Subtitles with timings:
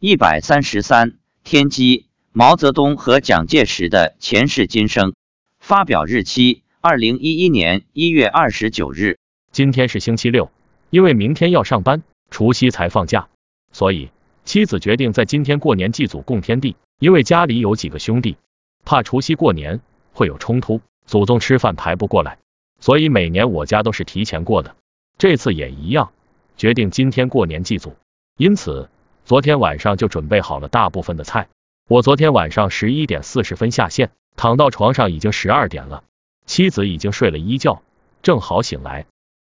[0.00, 5.12] 一百三十三，天机：毛泽东和蒋介石的前世今生。
[5.58, 9.18] 发表日期：二零一一年一月二十九日。
[9.50, 10.52] 今天是星期六，
[10.90, 13.28] 因为明天要上班，除夕才放假，
[13.72, 14.10] 所以
[14.44, 16.76] 妻子决定在今天过年祭祖供天地。
[17.00, 18.36] 因为家里有几个兄弟，
[18.84, 19.80] 怕除夕过年
[20.12, 22.38] 会有冲突，祖宗吃饭排不过来，
[22.78, 24.76] 所以每年我家都是提前过的，
[25.18, 26.12] 这次也一样，
[26.56, 27.96] 决定今天过年祭祖。
[28.36, 28.88] 因此，
[29.28, 31.48] 昨天晚上就准备好了大部分的菜。
[31.86, 36.02] 我昨天晚上十一点四十分下线，躺到床上已经十二点了，
[36.46, 37.82] 妻子已经睡了一觉，
[38.22, 39.04] 正好醒来。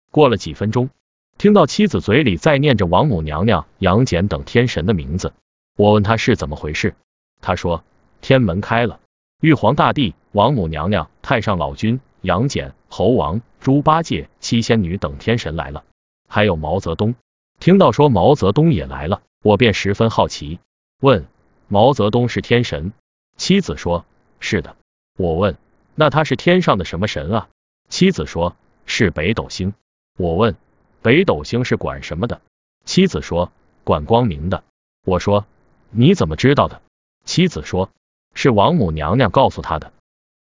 [0.09, 0.89] 过了几分钟，
[1.37, 5.33] 听到妻子嘴里在念着王母娘娘、杨戬等天神的名字，
[5.75, 6.95] 我问他是怎么回事。
[7.39, 7.83] 他说
[8.19, 8.99] ：“天门开了，
[9.41, 15.83] 玉皇大帝、王母娘娘、太上老君、杨戬、猴王、猪八戒、七仙女等天神来了，
[16.27, 17.13] 还有毛泽东。
[17.59, 20.59] 听到说毛泽东也来了，我便十分好奇，
[20.99, 21.25] 问
[21.67, 22.93] 毛泽东是天神？
[23.37, 24.05] 妻子说：
[24.39, 24.75] 是的。
[25.17, 25.57] 我问
[25.95, 27.49] 那他是天上的什么神啊？
[27.89, 29.73] 妻子说：是北斗星。
[30.17, 30.55] 我问
[31.01, 32.41] 北斗星是管什么的？
[32.85, 33.51] 妻子说：
[33.83, 34.63] 管光明的。
[35.05, 35.45] 我说：
[35.89, 36.81] 你怎么知道的？
[37.23, 37.91] 妻子说
[38.33, 39.91] ：“是王母娘娘告诉他的。”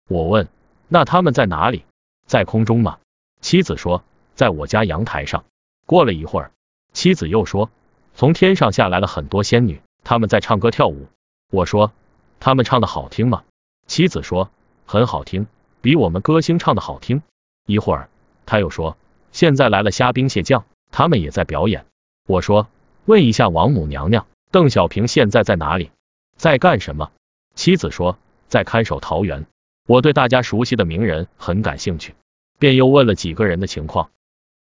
[0.07, 0.47] 我问
[0.87, 1.83] ：“那他们在哪里？
[2.27, 2.99] 在空中吗？”
[3.41, 4.03] 妻子说
[4.35, 5.45] ：“在我家阳台上。”
[5.87, 6.51] 过了一会儿，
[6.93, 7.71] 妻子又说
[8.15, 11.07] ：“从天上下来了很多仙女，他们在唱歌跳舞。”
[11.51, 11.91] 我说
[12.39, 13.43] ：“他们唱的好听吗？”
[13.87, 14.49] 妻子说
[14.87, 15.47] ：“很好听，
[15.81, 17.21] 比我们歌星唱的好听。”
[17.67, 18.09] 一会儿，
[18.45, 18.97] 他又说
[19.31, 21.85] ：“现在来了虾兵蟹将，他们也在表演。”
[22.27, 22.67] 我说
[23.05, 25.91] ：“问一下王母娘娘，邓小平现在在哪里？”
[26.37, 27.11] 在干什么？
[27.53, 29.45] 妻子说在看守桃园。
[29.87, 32.15] 我对大家熟悉的名人很感兴趣，
[32.57, 34.09] 便又问了几个人的情况。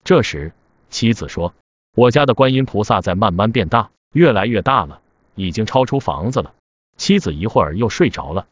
[0.03, 0.51] 这时
[0.89, 1.53] 妻子说，
[1.93, 5.01] 我家的观音菩萨在慢慢变大，越来越大了，
[5.35, 6.53] 已经超出房子了。
[6.95, 8.47] 妻子一会儿又睡着了。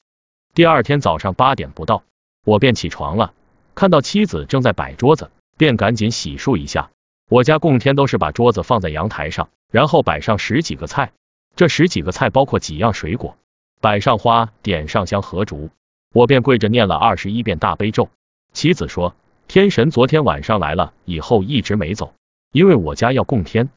[0.54, 2.04] 第二天早上八点不到，
[2.44, 3.34] 我便起床了，
[3.76, 6.90] 看到妻子正在摆桌子，便赶紧洗漱一下。
[7.30, 11.14] 我家供天都是把桌子放在阳台上，然后摆上十几个菜。
[11.56, 13.38] 这十几个菜包括几样水果，
[13.80, 15.70] 摆上花，点上香和烛，
[16.14, 18.10] 我便跪着念了二十一遍大悲咒。
[18.52, 19.16] 妻子说，
[19.48, 22.14] 天神昨天晚上来了以后一直没走，
[22.52, 23.70] 因为我家要供天。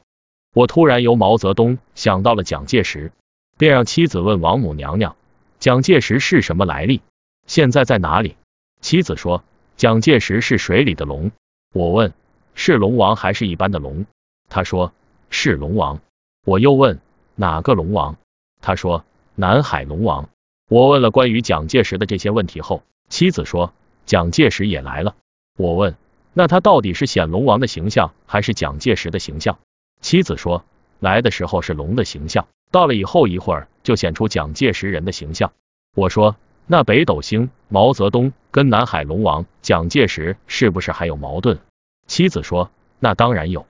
[0.53, 3.11] 我突然由毛泽东想到了蒋介石，
[3.57, 5.15] 便让妻子问王母娘娘，
[5.59, 7.01] 蒋介石是什么来历，
[7.47, 8.35] 现在在哪里？
[8.81, 9.43] 妻子说，
[9.77, 11.31] 蒋介石是水里的龙。
[11.73, 12.13] 我问，
[12.53, 14.05] 是龙王还是一般的龙？
[14.49, 14.93] 他说，
[15.29, 15.99] 是龙王。
[16.45, 16.99] 我又问。
[17.35, 18.17] 哪个龙王？
[18.61, 19.03] 他说
[19.33, 20.29] 南海龙王。
[20.69, 23.73] 我问了关于蒋介石的这些问题后，妻子说
[24.05, 25.15] 蒋介石也来了。
[25.57, 25.95] 我问
[26.33, 29.59] 那他到底是显龙王的形象还是蒋介石的形象？
[30.01, 30.65] 妻子说
[30.99, 35.51] 来的时候是龙的形象，到了以后一会儿就显出蒋介石人的形象。
[35.95, 36.35] 我说
[36.65, 41.59] 那北斗星毛泽东跟南海龙王蒋介石是不是还有矛盾？
[42.07, 43.65] 妻子说那当然有。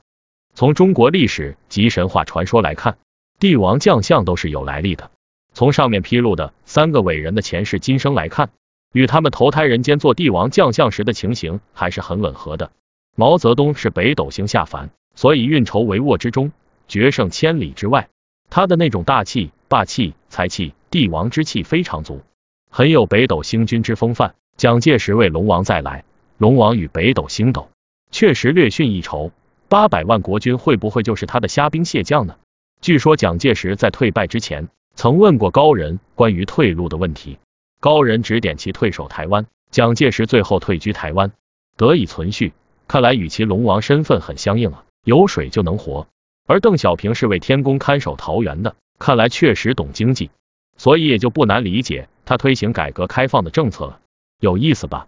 [0.56, 2.98] 从中国历史及神话传说来看。
[3.40, 5.12] 帝王将相都是有来历的。
[5.54, 8.52] 从上面披露的三个伟人的前世今生来看，
[8.94, 12.72] 与他们投胎人间做帝王将相时的情形还是很吻合的。
[13.16, 16.52] 毛泽东是北斗星下凡，所以运筹帷幄之中，
[16.88, 18.08] 决胜千里之外。
[18.50, 22.22] 他的那种大气、霸气、才气、帝王之气非常足，
[22.70, 24.36] 很有北斗星君之风范。
[24.58, 26.06] 蒋介石为龙王再来，
[26.38, 27.70] 龙王与北斗星斗，
[28.12, 29.32] 确实略逊一筹。
[29.68, 32.36] 八百万国军会不会就是他的虾兵蟹将呢？
[32.80, 37.40] 据说蒋介石在退败之前，曾问过高人关于退路的问题，
[37.84, 41.34] 高人指点其退守台湾，蒋介石最后退居台湾，
[41.76, 42.54] 得以存续。
[42.88, 46.08] 看来与其龙王身份很相应啊，有水就能活。
[46.48, 50.32] 而邓小平是为天宫看守桃园的，看来确实懂经济，
[50.78, 54.00] 所以也就不难理解他推行改革开放的政策了，
[54.40, 55.08] 有意思吧？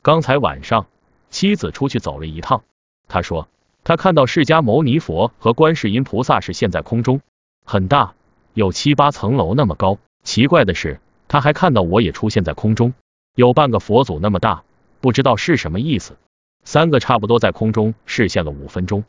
[0.00, 0.86] 刚才晚上
[1.28, 2.62] 妻子出去走了一趟，
[3.08, 3.48] 他说。
[3.82, 7.20] 他看到释迦牟尼佛和观世音菩萨是现在空中，
[7.64, 8.14] 很大，
[8.54, 9.98] 有七八层楼那么高。
[10.22, 11.00] 奇怪的是，
[11.32, 12.92] 他还看到我也出现在空中，
[13.34, 14.64] 有半个佛祖那么大，
[15.00, 16.18] 不知道是什么意思。
[16.62, 19.04] 三个差不多在空中视线了五分钟。